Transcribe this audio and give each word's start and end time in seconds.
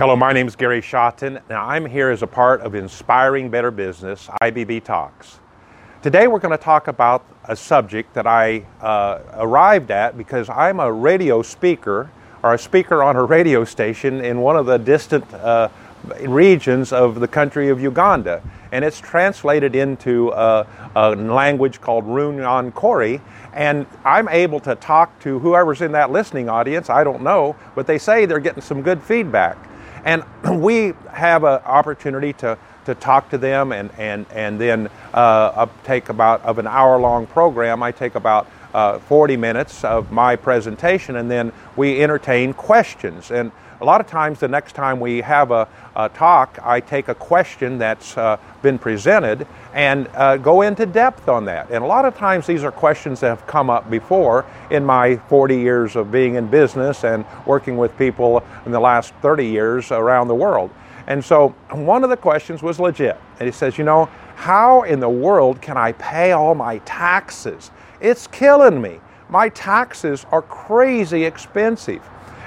Hello, 0.00 0.16
my 0.16 0.32
name 0.32 0.46
is 0.46 0.56
Gary 0.56 0.80
Shotton. 0.80 1.42
Now, 1.50 1.68
I'm 1.68 1.84
here 1.84 2.08
as 2.08 2.22
a 2.22 2.26
part 2.26 2.62
of 2.62 2.74
Inspiring 2.74 3.50
Better 3.50 3.70
Business, 3.70 4.30
IBB 4.40 4.82
Talks. 4.82 5.40
Today, 6.00 6.26
we're 6.26 6.38
going 6.38 6.56
to 6.56 6.64
talk 6.64 6.88
about 6.88 7.22
a 7.44 7.54
subject 7.54 8.14
that 8.14 8.26
I 8.26 8.64
uh, 8.80 9.20
arrived 9.34 9.90
at 9.90 10.16
because 10.16 10.48
I'm 10.48 10.80
a 10.80 10.90
radio 10.90 11.42
speaker 11.42 12.10
or 12.42 12.54
a 12.54 12.58
speaker 12.58 13.02
on 13.02 13.14
a 13.16 13.22
radio 13.22 13.62
station 13.62 14.24
in 14.24 14.40
one 14.40 14.56
of 14.56 14.64
the 14.64 14.78
distant 14.78 15.34
uh, 15.34 15.68
regions 16.22 16.94
of 16.94 17.20
the 17.20 17.28
country 17.28 17.68
of 17.68 17.78
Uganda. 17.78 18.42
And 18.72 18.86
it's 18.86 19.00
translated 19.00 19.76
into 19.76 20.30
a, 20.30 20.66
a 20.96 21.10
language 21.14 21.82
called 21.82 22.06
Runyankore. 22.06 23.20
And 23.52 23.84
I'm 24.06 24.30
able 24.30 24.60
to 24.60 24.76
talk 24.76 25.20
to 25.20 25.38
whoever's 25.40 25.82
in 25.82 25.92
that 25.92 26.10
listening 26.10 26.48
audience. 26.48 26.88
I 26.88 27.04
don't 27.04 27.20
know, 27.20 27.54
but 27.74 27.86
they 27.86 27.98
say 27.98 28.24
they're 28.24 28.40
getting 28.40 28.62
some 28.62 28.80
good 28.80 29.02
feedback. 29.02 29.66
And 30.04 30.24
we 30.62 30.94
have 31.12 31.44
an 31.44 31.60
opportunity 31.64 32.32
to, 32.34 32.58
to 32.86 32.94
talk 32.94 33.30
to 33.30 33.38
them, 33.38 33.72
and, 33.72 33.90
and, 33.98 34.26
and 34.32 34.60
then 34.60 34.88
uh, 35.12 35.66
take 35.84 36.08
about 36.08 36.42
of 36.42 36.58
an 36.58 36.66
hour 36.66 36.98
long 36.98 37.26
program. 37.26 37.82
I 37.82 37.92
take 37.92 38.14
about 38.14 38.46
uh, 38.72 38.98
40 39.00 39.36
minutes 39.36 39.84
of 39.84 40.12
my 40.12 40.36
presentation, 40.36 41.16
and 41.16 41.30
then 41.30 41.52
we 41.76 42.02
entertain 42.02 42.52
questions. 42.52 43.30
And 43.30 43.52
a 43.80 43.84
lot 43.84 44.00
of 44.00 44.06
times, 44.06 44.40
the 44.40 44.48
next 44.48 44.74
time 44.74 45.00
we 45.00 45.22
have 45.22 45.50
a, 45.50 45.66
a 45.96 46.10
talk, 46.10 46.58
I 46.62 46.80
take 46.80 47.08
a 47.08 47.14
question 47.14 47.78
that's 47.78 48.16
uh, 48.16 48.36
been 48.60 48.78
presented 48.78 49.46
and 49.72 50.06
uh, 50.14 50.36
go 50.36 50.62
into 50.62 50.84
depth 50.84 51.28
on 51.28 51.46
that. 51.46 51.70
And 51.70 51.82
a 51.82 51.86
lot 51.86 52.04
of 52.04 52.14
times, 52.14 52.46
these 52.46 52.62
are 52.62 52.70
questions 52.70 53.20
that 53.20 53.28
have 53.28 53.46
come 53.46 53.70
up 53.70 53.90
before 53.90 54.44
in 54.70 54.84
my 54.84 55.16
40 55.28 55.56
years 55.56 55.96
of 55.96 56.12
being 56.12 56.34
in 56.34 56.46
business 56.48 57.04
and 57.04 57.24
working 57.46 57.78
with 57.78 57.96
people 57.96 58.42
in 58.66 58.72
the 58.72 58.80
last 58.80 59.14
30 59.22 59.46
years 59.46 59.90
around 59.90 60.28
the 60.28 60.34
world. 60.34 60.70
And 61.06 61.24
so, 61.24 61.48
one 61.70 62.04
of 62.04 62.10
the 62.10 62.16
questions 62.16 62.62
was 62.62 62.78
legit. 62.78 63.18
And 63.38 63.46
he 63.46 63.52
says, 63.52 63.78
You 63.78 63.84
know, 63.84 64.10
how 64.36 64.82
in 64.82 65.00
the 65.00 65.08
world 65.08 65.62
can 65.62 65.78
I 65.78 65.92
pay 65.92 66.32
all 66.32 66.54
my 66.54 66.78
taxes? 66.78 67.70
It's 68.00 68.26
killing 68.26 68.80
me. 68.80 69.00
My 69.30 69.48
taxes 69.48 70.26
are 70.30 70.42
crazy 70.42 71.24
expensive. 71.24 72.02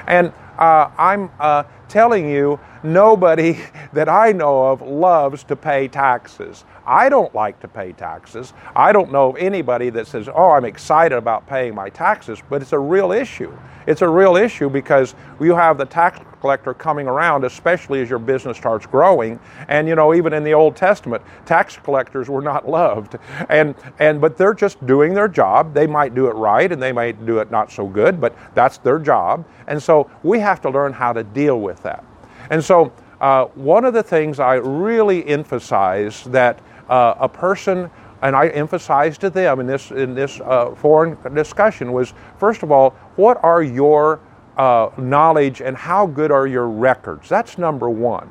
And 0.06 0.32
uh, 0.58 0.92
I'm 0.98 1.30
uh, 1.40 1.64
telling 1.88 2.30
you, 2.30 2.60
nobody 2.84 3.60
that 3.94 4.10
I 4.10 4.32
know 4.32 4.68
of 4.68 4.82
loves 4.82 5.44
to 5.46 5.56
pay 5.56 5.88
taxes. 5.88 6.66
I 6.86 7.10
don't 7.10 7.34
like 7.34 7.60
to 7.62 7.68
pay 7.68 7.94
taxes. 7.94 8.54
I 8.76 8.92
don't 8.92 9.12
know 9.12 9.30
of 9.30 9.38
anybody 9.38 9.90
that 9.92 10.08
says, 10.08 10.28
oh, 10.28 10.52
I'm 10.52 10.66
excited 10.66 11.18
about 11.18 11.48
paying 11.48 11.74
my 11.74 11.90
taxes, 11.90 12.40
but 12.50 12.62
it's 12.62 12.74
a 12.74 12.80
real 12.80 13.12
issue. 13.12 13.56
It's 13.88 14.02
a 14.02 14.10
real 14.10 14.36
issue 14.36 14.70
because 14.70 15.16
you 15.40 15.56
have 15.56 15.78
the 15.78 15.86
tax 15.86 16.20
collector 16.44 16.74
coming 16.74 17.08
around, 17.08 17.46
especially 17.46 18.02
as 18.02 18.10
your 18.10 18.20
business 18.20 18.58
starts 18.58 18.86
growing. 18.86 19.40
And 19.70 19.88
you 19.88 19.96
know, 19.96 20.14
even 20.14 20.34
in 20.34 20.44
the 20.44 20.54
Old 20.54 20.76
Testament, 20.76 21.24
tax 21.46 21.78
collectors 21.78 22.28
were 22.28 22.42
not 22.42 22.68
loved. 22.80 23.16
And 23.48 23.74
and 24.00 24.20
but 24.20 24.36
they're 24.36 24.54
just 24.54 24.86
doing 24.86 25.14
their 25.14 25.30
job. 25.30 25.74
They 25.74 25.88
might 25.88 26.14
do 26.14 26.28
it 26.28 26.36
right 26.36 26.70
and 26.70 26.84
they 26.84 26.92
might 26.92 27.26
do 27.26 27.40
it 27.40 27.50
not 27.50 27.72
so 27.72 27.88
good, 27.88 28.20
but 28.20 28.36
that's 28.56 28.78
their 28.80 29.00
job. 29.00 29.46
And 29.68 29.82
so 29.82 30.12
we 30.22 30.38
have 30.40 30.60
to 30.64 30.70
learn 30.70 30.92
how 30.92 31.14
to 31.14 31.24
deal 31.24 31.62
with 31.62 31.82
that. 31.84 32.04
And 32.50 32.62
so 32.62 32.92
uh, 33.22 33.46
one 33.56 33.86
of 33.86 33.94
the 33.94 34.04
things 34.04 34.42
I 34.42 34.56
really 34.56 35.26
emphasize 35.26 36.26
that 36.26 36.60
uh, 36.90 37.16
a 37.22 37.30
person 37.30 37.90
and 38.22 38.36
I 38.36 38.50
emphasized 38.50 39.22
to 39.22 39.30
them 39.30 39.62
in 39.62 39.68
this 39.68 39.92
in 39.92 40.14
this 40.14 40.42
uh, 40.42 40.76
foreign 40.76 41.18
discussion 41.34 41.94
was 41.94 42.14
first 42.38 42.64
of 42.64 42.72
all, 42.74 42.90
what 43.16 43.42
are 43.42 43.64
your 43.64 44.20
uh, 44.58 44.90
knowledge 44.98 45.62
and 45.62 45.76
how 45.76 46.06
good 46.06 46.32
are 46.32 46.48
your 46.48 46.68
records? 46.68 47.30
That's 47.30 47.58
number 47.58 47.90
one. 47.90 48.30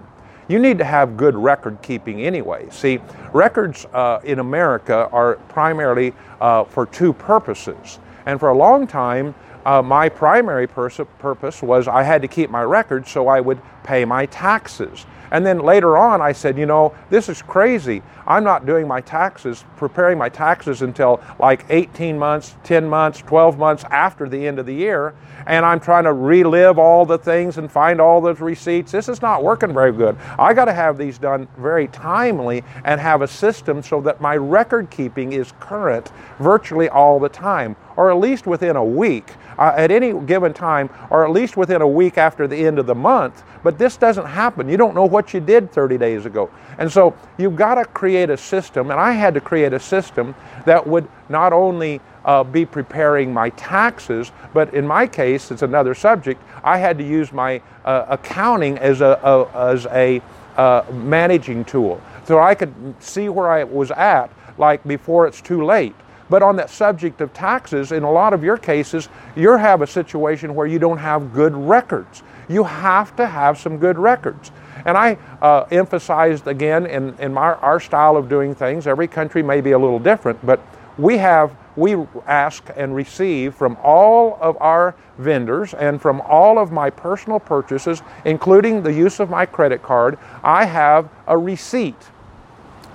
You 0.49 0.59
need 0.59 0.79
to 0.79 0.85
have 0.85 1.17
good 1.17 1.37
record 1.37 1.81
keeping 1.83 2.23
anyway. 2.23 2.69
See, 2.71 3.01
records 3.33 3.87
uh, 3.93 4.21
in 4.25 4.39
America 4.39 5.09
are 5.13 5.37
primarily 5.49 6.13
uh, 6.41 6.65
for 6.65 6.87
two 6.87 7.13
purposes. 7.13 8.01
And 8.27 8.39
for 8.39 8.51
a 8.51 8.57
long 8.57 8.87
time, 8.87 9.35
uh, 9.65 9.83
my 9.83 10.09
primary 10.09 10.67
pers- 10.67 11.01
purpose 11.19 11.63
was 11.63 11.89
I 11.89 12.03
had 12.03 12.23
to 12.23 12.29
keep 12.29 12.51
my 12.51 12.63
records 12.63 13.11
so 13.11 13.29
I 13.29 13.41
would 13.41 13.61
pay 13.85 14.05
my 14.05 14.27
taxes. 14.27 15.07
And 15.33 15.47
then 15.47 15.61
later 15.61 15.97
on, 15.97 16.21
I 16.21 16.33
said, 16.33 16.59
you 16.59 16.67
know, 16.67 16.95
this 17.09 17.31
is 17.31 17.41
crazy. 17.41 18.03
I'm 18.27 18.45
not 18.45 18.67
doing 18.67 18.87
my 18.87 19.01
taxes, 19.01 19.65
preparing 19.79 20.19
my 20.19 20.29
taxes 20.29 20.83
until 20.83 21.23
like 21.39 21.65
18 21.71 22.19
months, 22.19 22.55
10 22.65 22.87
months, 22.87 23.21
12 23.21 23.59
months 23.59 23.83
after 23.91 24.29
the 24.29 24.47
end 24.47 24.59
of 24.59 24.67
the 24.67 24.75
year. 24.75 25.15
And 25.47 25.65
I'm 25.65 25.81
trying 25.81 26.05
to 26.05 26.13
relive 26.13 26.79
all 26.79 27.07
the 27.07 27.17
things 27.17 27.57
and 27.57 27.73
find 27.73 27.99
all 27.99 28.21
those 28.21 28.41
receipts. 28.41 28.93
This 28.93 29.09
is 29.09 29.23
not 29.23 29.43
working 29.43 29.73
very 29.73 29.91
good. 29.91 30.19
I 30.39 30.53
got 30.53 30.67
to 30.67 30.75
have 30.75 30.99
these 30.99 31.17
done 31.17 31.49
very 31.57 31.89
timely 31.89 32.63
and 32.85 33.01
have 33.01 33.23
a 33.23 33.27
system 33.27 33.83
so 33.83 34.03
that 34.03 34.21
my 34.21 34.37
record 34.37 34.91
keeping 34.91 35.33
is 35.33 35.53
current 35.61 36.13
virtually 36.41 36.91
all 36.91 37.19
the 37.19 37.31
time, 37.31 37.75
or 37.97 38.11
at 38.11 38.19
least 38.19 38.47
within 38.47 38.77
a 38.77 38.85
week 38.85 39.29
uh, 39.59 39.73
at 39.77 39.91
any 39.91 40.13
given 40.27 40.53
time, 40.53 40.91
or 41.11 41.25
at 41.25 41.31
least 41.31 41.57
within 41.57 41.83
a 41.83 41.89
week 41.89 42.19
after 42.19 42.47
the 42.47 42.57
end 42.57 42.79
of 42.79 42.87
the 42.87 42.95
month. 42.95 43.43
But 43.63 43.79
this 43.79 43.97
doesn't 43.97 44.27
happen. 44.27 44.69
You 44.69 44.77
don't 44.77 44.95
know 44.95 45.05
what 45.05 45.33
you 45.33 45.41
did 45.41 45.71
30 45.71 45.99
days 45.99 46.27
ago. 46.27 46.51
And 46.79 46.91
so 46.91 47.15
you've 47.39 47.57
got 47.57 47.77
to 47.77 47.85
create 47.85 48.31
a 48.31 48.37
system, 48.37 48.91
and 48.91 48.99
I 48.99 49.13
had 49.13 49.35
to 49.35 49.41
create 49.41 49.73
a 49.73 49.81
system 49.81 50.35
that 50.65 50.85
would 50.87 51.07
not 51.29 51.53
only 51.53 52.01
uh, 52.25 52.45
be 52.45 52.65
preparing 52.65 53.33
my 53.33 53.51
taxes, 53.51 54.33
but 54.53 54.73
in 54.75 54.87
my 54.87 55.07
case, 55.07 55.51
it's 55.51 55.63
another 55.63 55.95
subject, 55.95 56.43
I 56.63 56.79
had 56.79 56.99
to 56.99 57.05
use 57.05 57.33
my 57.33 57.61
uh, 57.85 58.07
accounting 58.09 58.79
as 58.79 59.01
a, 59.01 59.19
a 59.23 59.59
as 59.73 59.87
a 59.87 60.23
uh, 60.57 60.85
managing 60.93 61.65
tool. 61.65 62.01
So 62.25 62.39
I 62.39 62.55
could 62.55 62.73
see 63.01 63.29
where 63.29 63.51
I 63.51 63.65
was 63.65 63.91
at, 63.91 64.31
like 64.59 64.85
before 64.85 65.27
it's 65.27 65.41
too 65.41 65.65
late. 65.65 65.95
But 66.33 66.43
on 66.43 66.57
that 66.57 66.71
subject 66.71 67.21
of 67.21 67.35
taxes, 67.35 67.93
in 67.93 68.05
a 68.05 68.11
lot 68.11 68.33
of 68.33 68.43
your 68.43 68.57
cases, 68.57 69.11
you 69.37 69.51
have 69.51 69.83
a 69.83 69.87
situation 69.87 70.55
where 70.55 70.67
you 70.67 70.79
don't 70.79 70.97
have 70.97 71.35
good 71.35 71.55
records. 71.55 72.23
You 72.49 72.65
have 72.65 73.15
to 73.17 73.27
have 73.27 73.59
some 73.59 73.77
good 73.77 73.99
records. 73.99 74.51
And 74.87 74.97
I 74.97 75.19
uh, 75.43 75.67
emphasized 75.71 76.47
again 76.47 76.87
in, 76.87 77.15
in 77.19 77.35
my, 77.35 77.53
our 77.57 77.79
style 77.79 78.17
of 78.17 78.31
doing 78.31 78.55
things, 78.55 78.87
every 78.87 79.09
country 79.09 79.43
may 79.43 79.61
be 79.61 79.73
a 79.73 79.79
little 79.79 79.99
different, 79.99 80.39
but 80.47 80.59
we 80.97 81.19
have, 81.19 81.55
we 81.77 81.97
ask 82.27 82.65
and 82.77 82.95
receive 82.95 83.55
from 83.55 83.77
all 83.83 84.39
of 84.41 84.57
our 84.59 84.95
vendors 85.19 85.75
and 85.75 86.01
from 86.01 86.23
all 86.23 86.59
of 86.59 86.73
my 86.73 86.89
personal 86.89 87.41
purchases, 87.41 88.01
including 88.25 88.83
the 88.83 88.93
use 88.93 89.21
of 89.21 89.29
my 89.29 89.45
credit 89.45 89.83
card, 89.83 90.19
I 90.43 90.65
have 90.65 91.11
a 91.27 91.37
receipt. 91.37 92.09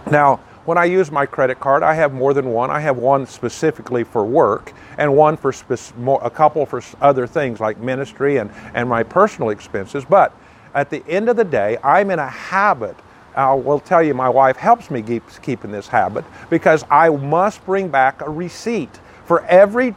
Now, 0.09 0.39
when 0.67 0.77
I 0.77 0.83
use 0.83 1.09
my 1.11 1.25
credit 1.25 1.61
card, 1.61 1.81
I 1.81 1.93
have 1.93 2.13
more 2.13 2.33
than 2.33 2.49
one. 2.49 2.69
I 2.69 2.81
have 2.81 2.97
one 2.97 3.25
specifically 3.25 4.03
for 4.03 4.25
work 4.25 4.73
and 4.97 5.15
one 5.15 5.37
for 5.37 5.53
spe- 5.53 5.93
a 6.21 6.29
couple 6.29 6.65
for 6.65 6.83
other 6.99 7.25
things 7.25 7.61
like 7.61 7.77
ministry 7.77 8.35
and, 8.35 8.51
and 8.73 8.89
my 8.89 9.03
personal 9.03 9.49
expenses. 9.49 10.03
But 10.03 10.35
at 10.73 10.89
the 10.89 11.07
end 11.07 11.29
of 11.29 11.37
the 11.37 11.45
day, 11.45 11.77
I'm 11.85 12.11
in 12.11 12.19
a 12.19 12.27
habit. 12.27 12.97
I 13.33 13.53
will 13.53 13.79
tell 13.79 14.03
you, 14.03 14.13
my 14.13 14.27
wife 14.27 14.57
helps 14.57 14.91
me 14.91 15.01
keep 15.01 15.23
keeping 15.41 15.71
this 15.71 15.87
habit 15.87 16.25
because 16.49 16.83
I 16.91 17.09
must 17.11 17.65
bring 17.65 17.87
back 17.87 18.19
a 18.21 18.29
receipt. 18.29 18.99
For 19.23 19.45
every 19.45 19.93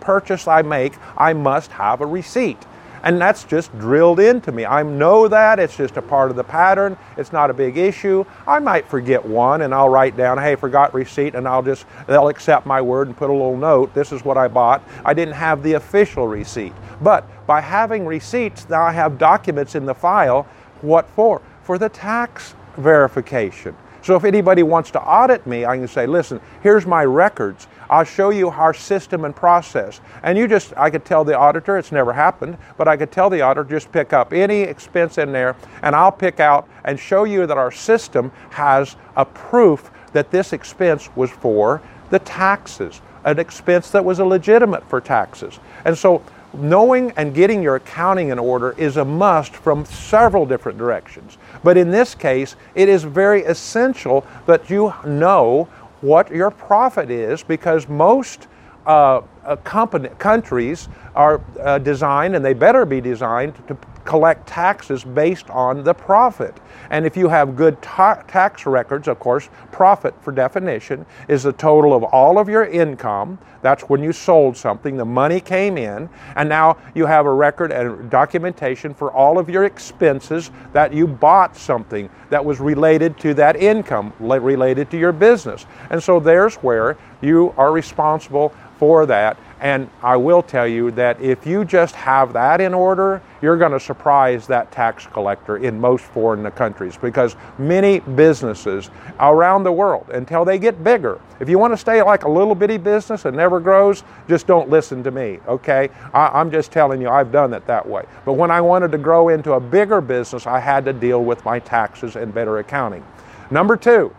purchase 0.00 0.48
I 0.48 0.62
make, 0.62 0.94
I 1.16 1.32
must 1.32 1.70
have 1.72 2.00
a 2.00 2.06
receipt. 2.06 2.58
And 3.02 3.20
that's 3.20 3.42
just 3.44 3.76
drilled 3.78 4.20
into 4.20 4.52
me. 4.52 4.64
I 4.64 4.82
know 4.82 5.26
that. 5.26 5.58
It's 5.58 5.76
just 5.76 5.96
a 5.96 6.02
part 6.02 6.30
of 6.30 6.36
the 6.36 6.44
pattern. 6.44 6.96
It's 7.16 7.32
not 7.32 7.50
a 7.50 7.54
big 7.54 7.76
issue. 7.76 8.24
I 8.46 8.60
might 8.60 8.86
forget 8.86 9.24
one 9.24 9.62
and 9.62 9.74
I'll 9.74 9.88
write 9.88 10.16
down, 10.16 10.38
hey, 10.38 10.54
forgot 10.54 10.94
receipt, 10.94 11.34
and 11.34 11.48
I'll 11.48 11.62
just, 11.62 11.84
they'll 12.06 12.28
accept 12.28 12.64
my 12.64 12.80
word 12.80 13.08
and 13.08 13.16
put 13.16 13.28
a 13.28 13.32
little 13.32 13.56
note. 13.56 13.92
This 13.92 14.12
is 14.12 14.24
what 14.24 14.38
I 14.38 14.46
bought. 14.46 14.86
I 15.04 15.14
didn't 15.14 15.34
have 15.34 15.62
the 15.62 15.72
official 15.72 16.28
receipt. 16.28 16.72
But 17.00 17.26
by 17.46 17.60
having 17.60 18.06
receipts, 18.06 18.68
now 18.68 18.82
I 18.82 18.92
have 18.92 19.18
documents 19.18 19.74
in 19.74 19.84
the 19.84 19.94
file. 19.94 20.46
What 20.80 21.08
for? 21.10 21.42
For 21.64 21.78
the 21.78 21.88
tax 21.88 22.54
verification. 22.76 23.76
So 24.02 24.16
if 24.16 24.24
anybody 24.24 24.64
wants 24.64 24.90
to 24.92 25.00
audit 25.00 25.46
me, 25.46 25.64
I 25.64 25.76
can 25.76 25.86
say, 25.86 26.06
listen, 26.06 26.40
here's 26.62 26.86
my 26.86 27.04
records. 27.04 27.68
I'll 27.92 28.04
show 28.04 28.30
you 28.30 28.48
our 28.48 28.72
system 28.72 29.26
and 29.26 29.36
process. 29.36 30.00
And 30.22 30.38
you 30.38 30.48
just, 30.48 30.72
I 30.78 30.88
could 30.88 31.04
tell 31.04 31.24
the 31.24 31.36
auditor, 31.36 31.76
it's 31.76 31.92
never 31.92 32.10
happened, 32.10 32.56
but 32.78 32.88
I 32.88 32.96
could 32.96 33.12
tell 33.12 33.28
the 33.28 33.42
auditor, 33.42 33.68
just 33.68 33.92
pick 33.92 34.14
up 34.14 34.32
any 34.32 34.62
expense 34.62 35.18
in 35.18 35.30
there, 35.30 35.56
and 35.82 35.94
I'll 35.94 36.10
pick 36.10 36.40
out 36.40 36.66
and 36.84 36.98
show 36.98 37.24
you 37.24 37.46
that 37.46 37.58
our 37.58 37.70
system 37.70 38.32
has 38.48 38.96
a 39.14 39.26
proof 39.26 39.90
that 40.14 40.30
this 40.30 40.54
expense 40.54 41.14
was 41.16 41.30
for 41.30 41.82
the 42.08 42.18
taxes, 42.20 43.02
an 43.24 43.38
expense 43.38 43.90
that 43.90 44.02
was 44.02 44.20
legitimate 44.20 44.88
for 44.88 44.98
taxes. 44.98 45.60
And 45.84 45.96
so 45.96 46.22
knowing 46.54 47.12
and 47.16 47.34
getting 47.34 47.62
your 47.62 47.76
accounting 47.76 48.28
in 48.30 48.38
order 48.38 48.72
is 48.78 48.96
a 48.96 49.04
must 49.04 49.54
from 49.54 49.84
several 49.84 50.46
different 50.46 50.78
directions. 50.78 51.36
But 51.62 51.76
in 51.76 51.90
this 51.90 52.14
case, 52.14 52.56
it 52.74 52.88
is 52.88 53.04
very 53.04 53.42
essential 53.42 54.26
that 54.46 54.70
you 54.70 54.94
know 55.04 55.68
what 56.02 56.30
your 56.30 56.50
profit 56.50 57.10
is 57.10 57.42
because 57.42 57.88
most 57.88 58.48
uh, 58.86 59.22
uh, 59.44 59.56
company, 59.56 60.08
countries 60.18 60.88
are 61.14 61.40
uh, 61.60 61.78
designed, 61.78 62.36
and 62.36 62.44
they 62.44 62.52
better 62.52 62.84
be 62.84 63.00
designed 63.00 63.54
to 63.68 63.74
collect 64.04 64.46
taxes 64.46 65.04
based 65.04 65.48
on 65.50 65.84
the 65.84 65.94
profit. 65.94 66.58
And 66.90 67.06
if 67.06 67.16
you 67.16 67.28
have 67.28 67.56
good 67.56 67.80
ta- 67.80 68.22
tax 68.28 68.66
records, 68.66 69.08
of 69.08 69.18
course, 69.18 69.48
profit 69.70 70.14
for 70.22 70.32
definition 70.32 71.06
is 71.28 71.44
the 71.44 71.52
total 71.52 71.94
of 71.94 72.02
all 72.04 72.38
of 72.38 72.48
your 72.48 72.64
income. 72.64 73.38
That's 73.62 73.84
when 73.84 74.02
you 74.02 74.12
sold 74.12 74.56
something, 74.56 74.96
the 74.96 75.04
money 75.04 75.40
came 75.40 75.78
in, 75.78 76.08
and 76.34 76.48
now 76.48 76.76
you 76.94 77.06
have 77.06 77.26
a 77.26 77.32
record 77.32 77.70
and 77.70 78.10
documentation 78.10 78.92
for 78.92 79.12
all 79.12 79.38
of 79.38 79.48
your 79.48 79.64
expenses 79.64 80.50
that 80.72 80.92
you 80.92 81.06
bought 81.06 81.56
something 81.56 82.10
that 82.30 82.44
was 82.44 82.58
related 82.60 83.18
to 83.20 83.34
that 83.34 83.56
income, 83.56 84.12
related 84.18 84.90
to 84.90 84.98
your 84.98 85.12
business. 85.12 85.66
And 85.90 86.02
so 86.02 86.18
there's 86.18 86.56
where 86.56 86.96
you 87.20 87.54
are 87.56 87.70
responsible 87.72 88.52
for 88.82 89.06
that. 89.06 89.36
And 89.60 89.88
I 90.02 90.16
will 90.16 90.42
tell 90.42 90.66
you 90.66 90.90
that 90.90 91.20
if 91.20 91.46
you 91.46 91.64
just 91.64 91.94
have 91.94 92.32
that 92.32 92.60
in 92.60 92.74
order, 92.74 93.22
you're 93.40 93.56
going 93.56 93.70
to 93.70 93.78
surprise 93.78 94.48
that 94.48 94.72
tax 94.72 95.06
collector 95.06 95.58
in 95.58 95.78
most 95.78 96.04
foreign 96.06 96.50
countries 96.50 96.96
because 96.96 97.36
many 97.58 98.00
businesses 98.00 98.90
around 99.20 99.62
the 99.62 99.70
world, 99.70 100.10
until 100.10 100.44
they 100.44 100.58
get 100.58 100.82
bigger, 100.82 101.20
if 101.38 101.48
you 101.48 101.60
want 101.60 101.72
to 101.72 101.76
stay 101.76 102.02
like 102.02 102.24
a 102.24 102.28
little 102.28 102.56
bitty 102.56 102.76
business 102.76 103.24
and 103.24 103.36
never 103.36 103.60
grows, 103.60 104.02
just 104.28 104.48
don't 104.48 104.68
listen 104.68 105.04
to 105.04 105.12
me, 105.12 105.38
okay? 105.46 105.88
I, 106.12 106.40
am 106.40 106.50
just 106.50 106.72
telling 106.72 107.00
you, 107.00 107.08
I've 107.08 107.30
done 107.30 107.54
it 107.54 107.64
that 107.68 107.88
way. 107.88 108.02
But 108.24 108.32
when 108.32 108.50
I 108.50 108.60
wanted 108.60 108.90
to 108.90 108.98
grow 108.98 109.28
into 109.28 109.52
a 109.52 109.60
bigger 109.60 110.00
business, 110.00 110.44
I 110.44 110.58
had 110.58 110.84
to 110.86 110.92
deal 110.92 111.22
with 111.22 111.44
my 111.44 111.60
taxes 111.60 112.16
and 112.16 112.34
better 112.34 112.58
accounting. 112.58 113.06
Number 113.48 113.76
two, 113.76 114.12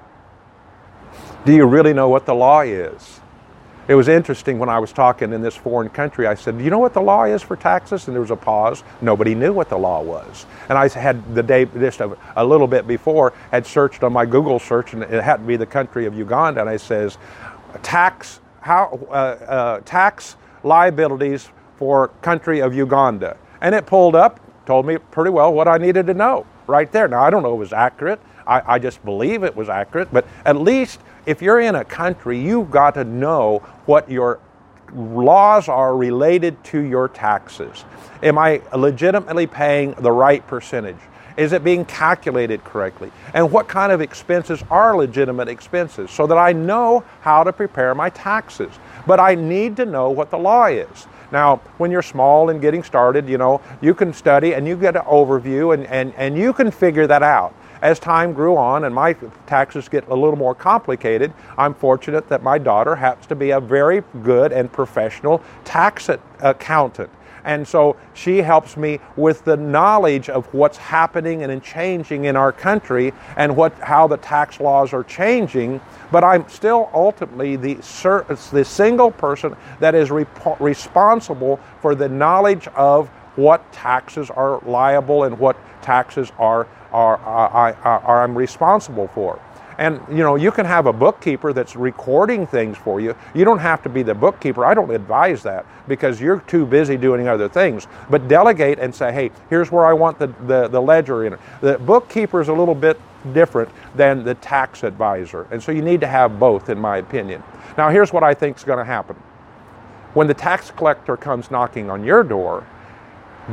do 1.44 1.54
you 1.54 1.66
really 1.66 1.92
know 1.92 2.08
what 2.08 2.26
the 2.26 2.34
law 2.34 2.62
is? 2.62 3.20
It 3.88 3.96
was 3.96 4.08
interesting 4.08 4.60
when 4.60 4.70
I 4.70 4.80
was 4.80 4.94
talking 4.94 5.34
in 5.34 5.42
this 5.42 5.56
foreign 5.56 5.90
country. 5.90 6.26
I 6.26 6.36
said, 6.36 6.58
"Do 6.58 6.64
you 6.64 6.70
know 6.70 6.80
what 6.80 6.94
the 6.94 7.02
law 7.02 7.26
is 7.26 7.42
for 7.42 7.58
taxes?" 7.58 8.08
And 8.08 8.16
there 8.16 8.22
was 8.22 8.32
a 8.32 8.36
pause. 8.36 8.82
Nobody 9.02 9.36
knew 9.36 9.52
what 9.52 9.68
the 9.68 9.78
law 9.78 10.02
was. 10.02 10.46
And 10.70 10.78
I 10.78 10.88
had 10.88 11.36
the 11.36 11.44
day 11.44 11.66
just 11.66 12.00
a, 12.00 12.18
a 12.38 12.46
little 12.46 12.68
bit 12.68 12.88
before 12.88 13.34
had 13.52 13.66
searched 13.66 14.04
on 14.04 14.14
my 14.14 14.26
Google 14.26 14.58
search, 14.58 14.94
and 14.94 15.04
it 15.04 15.22
had 15.24 15.38
to 15.38 15.44
be 15.44 15.58
the 15.58 15.66
country 15.66 16.06
of 16.06 16.18
Uganda. 16.18 16.62
And 16.62 16.70
I 16.70 16.78
says, 16.78 17.18
"Tax 17.82 18.40
how 18.62 19.00
uh, 19.10 19.14
uh, 19.14 19.80
tax 19.82 20.38
liabilities 20.64 21.50
for 21.76 22.08
country 22.22 22.62
of 22.62 22.74
Uganda," 22.74 23.36
and 23.60 23.76
it 23.76 23.86
pulled 23.86 24.16
up, 24.16 24.40
told 24.66 24.86
me 24.86 24.98
pretty 24.98 25.32
well 25.32 25.54
what 25.54 25.68
I 25.68 25.78
needed 25.78 26.08
to 26.08 26.14
know 26.14 26.46
right 26.68 26.90
there. 26.94 27.10
Now 27.10 27.22
I 27.22 27.30
don't 27.30 27.44
know 27.44 27.52
if 27.52 27.58
it 27.58 27.60
was 27.60 27.74
accurate. 27.74 28.22
I, 28.48 28.76
I 28.76 28.80
just 28.80 29.04
believe 29.06 29.44
it 29.44 29.56
was 29.56 29.70
accurate, 29.70 30.10
but 30.12 30.26
at 30.46 30.58
least 30.58 31.00
if 31.26 31.42
you're 31.42 31.60
in 31.60 31.76
a 31.76 31.86
country, 31.86 32.40
you've 32.40 32.72
got 32.72 32.96
to 32.96 33.04
know 33.04 33.60
what 33.86 34.10
your 34.10 34.40
laws 34.94 35.68
are 35.68 35.96
related 35.96 36.64
to 36.66 36.80
your 36.80 37.08
taxes. 37.08 37.86
Am 38.22 38.38
I 38.38 38.62
legitimately 38.76 39.48
paying 39.48 39.94
the 39.94 40.12
right 40.12 40.46
percentage? 40.48 40.98
Is 41.36 41.52
it 41.52 41.64
being 41.64 41.84
calculated 41.86 42.64
correctly? 42.64 43.12
And 43.34 43.52
what 43.52 43.68
kind 43.68 43.92
of 43.92 44.02
expenses 44.02 44.64
are 44.70 44.96
legitimate 44.96 45.48
expenses 45.48 46.12
so 46.12 46.28
that 46.28 46.38
I 46.38 46.54
know 46.54 47.04
how 47.22 47.44
to 47.44 47.52
prepare 47.52 47.96
my 47.96 48.10
taxes? 48.12 48.72
But 49.08 49.20
I 49.20 49.34
need 49.34 49.76
to 49.78 49.86
know 49.86 50.12
what 50.12 50.30
the 50.30 50.38
law 50.38 50.66
is. 50.68 51.08
Now, 51.32 51.58
when 51.80 51.90
you're 51.90 52.04
small 52.04 52.52
and 52.52 52.62
getting 52.62 52.84
started, 52.84 53.28
you 53.28 53.40
know, 53.40 53.62
you 53.82 53.96
can 53.96 54.14
study 54.14 54.54
and 54.54 54.68
you 54.68 54.76
get 54.78 54.96
an 54.96 55.02
overview 55.04 55.74
and, 55.74 55.88
and, 55.88 56.14
and 56.16 56.38
you 56.38 56.54
can 56.54 56.70
figure 56.70 57.08
that 57.08 57.24
out 57.24 57.56
as 57.84 58.00
time 58.00 58.32
grew 58.32 58.56
on 58.56 58.86
and 58.86 58.96
my 58.96 59.12
taxes 59.46 59.90
get 59.90 60.08
a 60.08 60.16
little 60.16 60.38
more 60.38 60.56
complicated, 60.56 61.34
I'm 61.58 61.74
fortunate 61.74 62.30
that 62.30 62.42
my 62.42 62.58
daughter 62.58 62.96
happens 62.96 63.28
to 63.28 63.36
be 63.36 63.52
a 63.52 63.60
very 63.60 64.04
good 64.24 64.54
and 64.54 64.72
professional 64.72 65.44
tax 65.66 66.10
accountant. 66.40 67.10
And 67.44 67.68
so 67.68 67.98
she 68.14 68.38
helps 68.38 68.78
me 68.78 69.02
with 69.18 69.44
the 69.44 69.58
knowledge 69.58 70.30
of 70.30 70.46
what's 70.54 70.78
happening 70.78 71.44
and 71.44 71.62
changing 71.62 72.24
in 72.24 72.38
our 72.38 72.54
country 72.54 73.12
and 73.36 73.54
what, 73.58 73.74
how 73.80 74.08
the 74.08 74.16
tax 74.16 74.62
laws 74.62 74.94
are 74.94 75.04
changing. 75.04 75.82
But 76.10 76.24
I'm 76.24 76.48
still 76.48 76.90
ultimately 76.94 77.58
the, 77.58 77.74
the 77.74 78.64
single 78.66 79.12
person 79.12 79.58
that 79.82 79.94
is 79.94 80.10
responsible 80.10 81.60
for 81.82 81.96
the 81.96 82.08
knowledge 82.08 82.68
of 82.70 83.10
what 83.36 83.72
taxes 83.72 84.30
are 84.30 84.60
liable 84.66 85.24
and 85.24 85.38
what 85.40 85.58
taxes 85.82 86.32
are 86.38 86.68
are, 86.94 87.18
are, 87.18 87.74
are, 87.84 88.24
I'm 88.24 88.38
responsible 88.38 89.08
for. 89.10 89.42
And 89.80 90.00
you 90.08 90.18
know, 90.18 90.36
you 90.36 90.52
can 90.52 90.66
have 90.66 90.86
a 90.86 90.94
bookkeeper 90.94 91.52
that's 91.52 91.76
recording 91.76 92.46
things 92.46 92.78
for 92.78 93.02
you. 93.02 93.16
You 93.34 93.44
don't 93.44 93.60
have 93.60 93.82
to 93.84 93.90
be 93.90 94.04
the 94.04 94.14
bookkeeper. 94.14 94.64
I 94.64 94.76
don't 94.76 94.92
advise 94.92 95.42
that 95.44 95.66
because 95.88 96.22
you're 96.22 96.42
too 96.42 96.66
busy 96.68 96.96
doing 96.96 97.28
other 97.28 97.50
things. 97.50 97.88
But 98.12 98.28
delegate 98.28 98.78
and 98.78 98.94
say, 98.94 99.12
hey, 99.12 99.32
here's 99.50 99.72
where 99.72 99.86
I 99.86 99.94
want 99.94 100.20
the, 100.20 100.28
the, 100.46 100.68
the 100.68 100.80
ledger 100.80 101.26
in. 101.26 101.34
it. 101.34 101.40
The 101.62 101.80
bookkeeper 101.80 102.40
is 102.40 102.50
a 102.50 102.54
little 102.54 102.76
bit 102.76 103.00
different 103.34 103.70
than 103.96 104.24
the 104.24 104.36
tax 104.36 104.84
advisor. 104.84 105.48
And 105.50 105.62
so 105.62 105.72
you 105.72 105.82
need 105.82 106.02
to 106.02 106.08
have 106.08 106.40
both, 106.40 106.70
in 106.70 106.78
my 106.78 106.98
opinion. 106.98 107.42
Now, 107.76 107.90
here's 107.90 108.14
what 108.14 108.24
I 108.24 108.36
think 108.36 108.58
is 108.58 108.64
going 108.64 108.80
to 108.80 108.86
happen. 108.86 109.16
When 110.14 110.28
the 110.28 110.36
tax 110.36 110.70
collector 110.70 111.18
comes 111.18 111.50
knocking 111.50 111.90
on 111.90 112.04
your 112.04 112.24
door, 112.24 112.68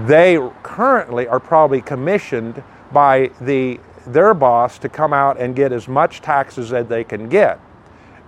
they 0.07 0.39
currently 0.63 1.27
are 1.27 1.41
probably 1.41 1.81
commissioned 1.81 2.63
by 2.93 3.31
the, 3.41 3.81
their 4.07 4.35
boss 4.35 4.79
to 4.79 4.89
come 4.89 5.13
out 5.13 5.39
and 5.41 5.57
get 5.57 5.73
as 5.73 5.89
much 5.89 6.21
taxes 6.21 6.73
as 6.73 6.87
they 6.87 7.05
can 7.05 7.29
get. 7.29 7.61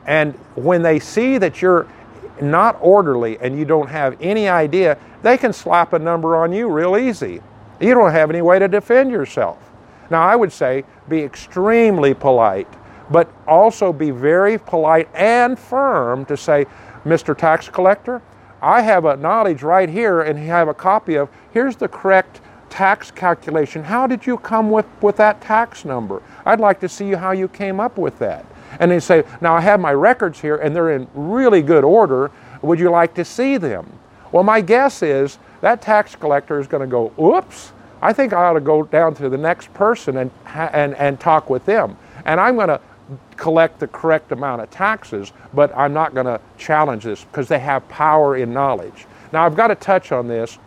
And 0.06 0.34
when 0.56 0.82
they 0.82 0.98
see 0.98 1.38
that 1.38 1.62
you're 1.62 1.86
not 2.40 2.76
orderly 2.80 3.38
and 3.38 3.56
you 3.56 3.64
don't 3.64 3.88
have 3.88 4.16
any 4.20 4.48
idea, 4.48 4.98
they 5.22 5.36
can 5.36 5.52
slap 5.52 5.92
a 5.92 5.98
number 5.98 6.36
on 6.36 6.52
you 6.52 6.68
real 6.68 6.96
easy. 6.96 7.40
You 7.80 7.94
don't 7.94 8.12
have 8.12 8.30
any 8.30 8.42
way 8.42 8.58
to 8.58 8.68
defend 8.68 9.10
yourself. 9.10 9.58
Now, 10.10 10.22
I 10.22 10.36
would 10.36 10.52
say 10.52 10.84
be 11.08 11.22
extremely 11.22 12.14
polite, 12.14 12.68
but 13.10 13.32
also 13.46 13.92
be 13.92 14.10
very 14.10 14.58
polite 14.58 15.08
and 15.14 15.58
firm 15.58 16.24
to 16.26 16.36
say, 16.36 16.66
Mr. 17.04 17.36
Tax 17.36 17.68
Collector, 17.68 18.22
I 18.62 18.80
have 18.82 19.04
a 19.04 19.16
knowledge 19.16 19.64
right 19.64 19.88
here 19.88 20.20
and 20.22 20.38
I 20.38 20.42
have 20.44 20.68
a 20.68 20.74
copy 20.74 21.16
of 21.16 21.28
here's 21.52 21.74
the 21.74 21.88
correct 21.88 22.40
tax 22.70 23.10
calculation. 23.10 23.82
How 23.82 24.06
did 24.06 24.24
you 24.24 24.38
come 24.38 24.70
with, 24.70 24.86
with 25.02 25.16
that 25.16 25.40
tax 25.40 25.84
number? 25.84 26.22
I'd 26.46 26.60
like 26.60 26.78
to 26.80 26.88
see 26.88 27.10
how 27.10 27.32
you 27.32 27.48
came 27.48 27.80
up 27.80 27.98
with 27.98 28.18
that. 28.20 28.46
And 28.78 28.90
they 28.90 29.00
say, 29.00 29.24
Now 29.40 29.54
I 29.54 29.60
have 29.60 29.80
my 29.80 29.92
records 29.92 30.40
here 30.40 30.56
and 30.56 30.74
they're 30.74 30.92
in 30.92 31.08
really 31.12 31.60
good 31.60 31.84
order. 31.84 32.30
Would 32.62 32.78
you 32.78 32.88
like 32.88 33.14
to 33.14 33.24
see 33.24 33.56
them? 33.56 33.92
Well, 34.30 34.44
my 34.44 34.60
guess 34.60 35.02
is 35.02 35.38
that 35.60 35.82
tax 35.82 36.14
collector 36.14 36.60
is 36.60 36.68
going 36.68 36.80
to 36.80 36.86
go, 36.86 37.12
Oops, 37.20 37.72
I 38.00 38.12
think 38.12 38.32
I 38.32 38.44
ought 38.44 38.54
to 38.54 38.60
go 38.60 38.84
down 38.84 39.14
to 39.16 39.28
the 39.28 39.36
next 39.36 39.74
person 39.74 40.16
and, 40.16 40.30
and, 40.46 40.94
and 40.94 41.20
talk 41.20 41.50
with 41.50 41.66
them. 41.66 41.96
And 42.24 42.40
I'm 42.40 42.54
going 42.54 42.68
to 42.68 42.80
collect 43.42 43.80
the 43.80 43.88
correct 43.88 44.30
amount 44.30 44.62
of 44.62 44.70
taxes, 44.70 45.32
but 45.52 45.76
I'm 45.76 45.92
not 45.92 46.14
going 46.14 46.26
to 46.26 46.40
challenge 46.58 47.02
this 47.02 47.24
because 47.24 47.48
they 47.48 47.58
have 47.58 47.86
power 47.88 48.36
in 48.36 48.52
knowledge. 48.52 49.04
Now, 49.32 49.44
I've 49.44 49.56
got 49.56 49.66
to 49.66 49.74
touch 49.74 50.12
on 50.12 50.28
this 50.28 50.58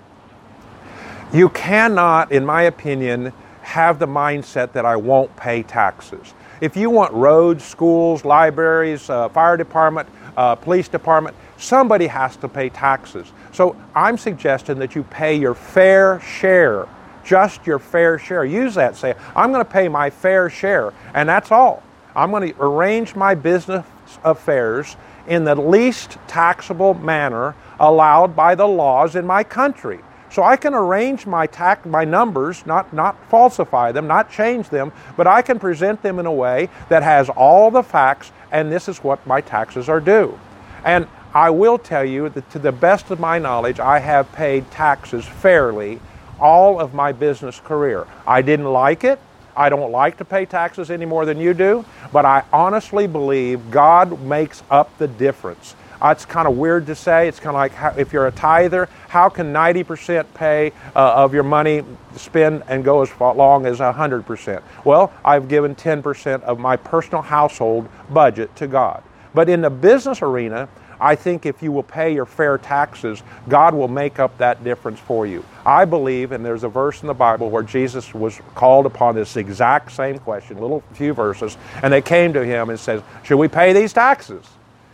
you 1.34 1.50
cannot, 1.50 2.34
in 2.34 2.46
my 2.46 2.64
opinion, 2.64 3.32
have 3.62 3.98
the 3.98 4.08
mindset 4.08 4.74
that 4.74 4.86
I 4.86 4.98
won't 4.98 5.34
pay 5.38 5.64
taxes. 5.64 6.34
If 6.60 6.76
you 6.76 6.90
want 6.90 7.14
roads, 7.14 7.64
schools, 7.64 8.26
libraries, 8.26 9.10
uh, 9.10 9.30
fire 9.30 9.56
department, 9.56 10.10
uh, 10.36 10.56
police 10.56 10.90
department, 10.90 11.36
somebody 11.58 12.08
has 12.08 12.36
to 12.38 12.50
pay 12.50 12.68
taxes. 12.70 13.32
So 13.54 13.76
I'm 13.96 14.18
suggesting 14.18 14.80
that 14.80 14.96
you 14.96 15.04
pay 15.04 15.36
your 15.36 15.56
fair 15.56 16.20
share, 16.20 16.88
just 17.24 17.66
your 17.66 17.80
fair 17.80 18.20
share. 18.20 18.44
Use 18.44 18.76
that. 18.76 18.98
Say, 18.98 19.16
I'm 19.34 19.52
going 19.52 19.66
to 19.66 19.72
pay 19.72 19.88
my 19.88 20.10
fair 20.10 20.50
share, 20.50 20.94
and 21.14 21.28
that's 21.28 21.52
all. 21.52 21.82
I'm 22.16 22.32
going 22.32 22.54
to 22.54 22.62
arrange 22.62 23.16
my 23.16 23.36
business 23.36 23.86
affairs 24.24 24.96
in 25.28 25.44
the 25.44 25.56
least 25.56 26.18
taxable 26.28 26.94
manner 26.94 27.56
allowed 27.80 28.36
by 28.36 28.56
the 28.56 28.68
laws 28.68 29.16
in 29.16 29.26
my 29.26 29.44
country. 29.44 30.00
So 30.30 30.44
I 30.44 30.58
can 30.58 30.74
arrange 30.74 31.26
my 31.26 31.48
tax, 31.48 31.86
my 31.86 32.04
numbers, 32.04 32.66
not, 32.66 32.92
not 32.94 33.16
falsify 33.30 33.92
them, 33.92 34.08
not 34.08 34.30
change 34.30 34.70
them, 34.70 34.92
but 35.16 35.28
I 35.28 35.42
can 35.42 35.60
present 35.60 36.02
them 36.02 36.20
in 36.20 36.26
a 36.26 36.32
way 36.32 36.70
that 36.90 37.04
has 37.04 37.30
all 37.30 37.72
the 37.72 37.84
facts, 37.84 38.32
and 38.52 38.72
this 38.72 38.90
is 38.90 39.04
what 39.04 39.26
my 39.26 39.40
taxes 39.40 39.88
are 39.88 40.02
due. 40.02 40.38
And 40.84 41.08
I 41.34 41.50
will 41.50 41.78
tell 41.78 42.04
you 42.04 42.30
that 42.30 42.50
to 42.52 42.60
the 42.60 42.72
best 42.72 43.12
of 43.12 43.20
my 43.20 43.40
knowledge, 43.40 43.80
I 43.80 44.00
have 44.00 44.32
paid 44.34 44.70
taxes 44.72 45.26
fairly 45.26 46.00
all 46.40 46.80
of 46.80 46.94
my 46.94 47.12
business 47.12 47.60
career. 47.60 48.06
I 48.28 48.42
didn't 48.42 48.72
like 48.72 49.04
it. 49.04 49.20
I 49.56 49.70
don't 49.70 49.92
like 49.92 50.18
to 50.18 50.26
pay 50.26 50.46
taxes 50.46 50.92
any 50.92 51.06
more 51.06 51.26
than 51.26 51.40
you 51.40 51.54
do, 51.54 51.86
but 52.12 52.26
I 52.26 52.44
honestly 52.52 53.08
believe 53.08 53.72
God 53.72 54.22
makes 54.22 54.64
up 54.70 54.98
the 54.98 55.08
difference. 55.08 55.76
Uh, 56.02 56.10
it's 56.10 56.26
kind 56.26 56.48
of 56.48 56.58
weird 56.58 56.86
to 56.88 56.96
say. 56.96 57.28
It's 57.28 57.40
kind 57.40 57.56
of 57.56 57.60
like 57.60 57.72
how, 57.72 57.94
if 57.98 58.12
you're 58.12 58.28
a 58.28 58.32
tither, 58.32 58.90
how 59.08 59.30
can 59.30 59.54
90% 59.54 60.26
pay 60.34 60.72
uh, 60.96 61.14
of 61.16 61.34
your 61.34 61.44
money 61.44 61.84
spend 62.16 62.64
and 62.68 62.84
go 62.84 63.02
as 63.02 63.10
long 63.20 63.66
as 63.66 63.80
100%? 63.80 64.62
Well, 64.84 65.14
I've 65.24 65.48
given 65.48 65.74
10% 65.76 66.44
of 66.44 66.60
my 66.60 66.76
personal 66.76 67.22
household 67.22 67.88
budget 68.10 68.56
to 68.58 68.68
God. 68.68 69.04
But 69.34 69.50
in 69.50 69.62
the 69.62 69.70
business 69.70 70.22
arena, 70.22 70.70
I 71.00 71.16
think 71.16 71.46
if 71.46 71.62
you 71.62 71.72
will 71.72 71.84
pay 71.84 72.14
your 72.14 72.26
fair 72.26 72.58
taxes, 72.58 73.24
God 73.50 73.74
will 73.74 73.88
make 73.88 74.20
up 74.20 74.38
that 74.38 74.64
difference 74.64 75.00
for 75.00 75.26
you. 75.26 75.44
I 75.66 75.86
believe, 75.86 76.32
and 76.32 76.46
there's 76.46 76.64
a 76.64 76.70
verse 76.70 77.02
in 77.02 77.08
the 77.08 77.14
Bible 77.14 77.50
where 77.50 77.64
Jesus 77.64 78.14
was 78.14 78.40
called 78.54 78.86
upon 78.86 79.16
this 79.16 79.36
exact 79.36 79.92
same 79.92 80.20
question, 80.20 80.60
little 80.60 80.84
few 80.94 81.14
verses, 81.14 81.58
and 81.82 81.92
they 81.92 82.02
came 82.02 82.34
to 82.34 82.46
him 82.46 82.70
and 82.70 82.80
says, 82.80 83.02
Should 83.24 83.38
we 83.38 83.48
pay 83.48 83.74
these 83.74 83.94
taxes? 83.94 84.46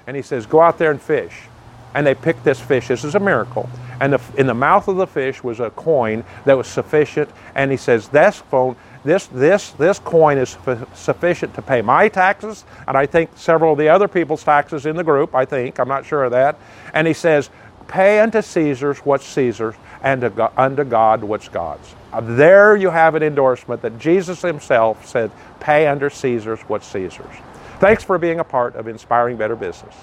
And 0.08 0.16
he 0.16 0.22
says, 0.22 0.46
Go 0.46 0.62
out 0.62 0.78
there 0.78 0.92
and 0.92 1.02
fish. 1.02 1.34
And 1.94 2.08
they 2.08 2.16
picked 2.16 2.46
this 2.46 2.60
fish. 2.60 2.88
This 2.88 3.04
is 3.04 3.16
a 3.16 3.20
miracle. 3.20 3.70
And 4.00 4.14
the, 4.14 4.22
in 4.38 4.48
the 4.48 4.54
mouth 4.54 4.88
of 4.88 4.96
the 4.96 5.06
fish 5.06 5.44
was 5.44 5.60
a 5.60 5.70
coin 5.72 6.24
that 6.46 6.58
was 6.58 6.68
sufficient. 6.68 7.30
And 7.54 7.70
he 7.70 7.78
says, 7.78 8.08
This 8.08 8.38
phone 8.38 8.76
this, 9.04 9.28
this, 9.28 9.72
this 9.72 10.00
coin 10.00 10.38
is 10.38 10.58
sufficient 10.94 11.56
to 11.56 11.62
pay 11.62 11.82
my 11.82 12.08
taxes, 12.08 12.66
and 12.88 12.96
I 12.96 13.06
think 13.06 13.32
several 13.36 13.74
of 13.74 13.80
the 13.80 13.90
other 13.90 14.08
people's 14.08 14.44
taxes 14.44 14.86
in 14.86 14.96
the 14.96 15.04
group, 15.04 15.34
I 15.34 15.46
think, 15.46 15.80
I'm 15.80 15.88
not 15.88 16.06
sure 16.06 16.24
of 16.24 16.32
that. 16.32 16.58
And 16.94 17.08
he 17.08 17.14
says, 17.14 17.50
Pay 17.88 18.20
unto 18.20 18.42
Caesar's 18.42 19.00
what's 19.00 19.26
Caesar's, 19.26 19.76
and 20.04 20.24
unto 20.56 20.84
God 20.84 21.24
what's 21.24 21.50
God's. 21.50 21.94
Uh, 22.14 22.22
there 22.22 22.76
you 22.76 22.90
have 22.90 23.16
an 23.16 23.24
endorsement 23.24 23.82
that 23.82 23.98
Jesus 24.00 24.42
himself 24.42 25.06
said, 25.06 25.32
Pay 25.60 25.88
unto 25.88 26.10
Caesar's 26.10 26.62
what's 26.62 26.88
Caesar's. 26.88 27.36
Thanks 27.80 28.04
for 28.04 28.18
being 28.18 28.40
a 28.40 28.44
part 28.44 28.76
of 28.76 28.88
Inspiring 28.88 29.38
Better 29.38 29.56
Business. 29.56 29.96